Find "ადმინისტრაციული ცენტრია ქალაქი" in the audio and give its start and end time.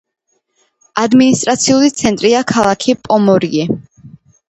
1.03-3.01